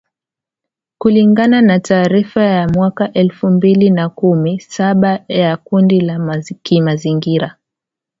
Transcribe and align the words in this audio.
kulingana 0.97 1.61
na 1.61 1.79
taarifa 1.79 2.43
ya 2.43 2.67
mwaka 2.67 3.13
elfu 3.13 3.47
mbili 3.47 3.89
na 3.89 4.09
kumi 4.09 4.59
saba 4.59 5.23
ya 5.27 5.57
kundi 5.57 6.01
la 6.01 6.43
kimazingira 6.63 7.57